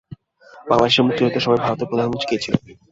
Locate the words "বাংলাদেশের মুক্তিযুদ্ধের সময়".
0.67-1.61